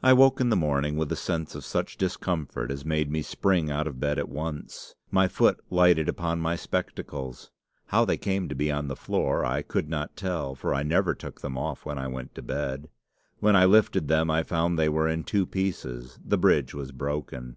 [0.00, 3.68] "I woke in the morning with a sense of such discomfort as made me spring
[3.68, 4.94] out of bed at once.
[5.10, 7.50] My foot lighted upon my spectacles.
[7.86, 11.16] How they came to be on the floor I could not tell, for I never
[11.16, 12.90] took them off when I went to bed.
[13.40, 17.56] When I lifted them I found they were in two pieces; the bridge was broken.